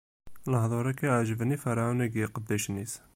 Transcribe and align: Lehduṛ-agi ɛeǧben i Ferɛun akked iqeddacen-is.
Lehduṛ-agi 0.51 1.07
ɛeǧben 1.15 1.55
i 1.55 1.57
Ferɛun 1.63 2.03
akked 2.05 2.21
iqeddacen-is. 2.25 2.93